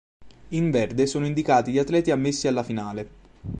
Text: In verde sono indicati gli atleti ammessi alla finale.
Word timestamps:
In 0.47 0.71
verde 0.71 1.05
sono 1.05 1.27
indicati 1.27 1.71
gli 1.71 1.77
atleti 1.77 2.09
ammessi 2.09 2.47
alla 2.47 2.63
finale. 2.63 3.09